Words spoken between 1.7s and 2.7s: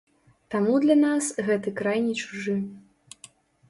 край не чужы.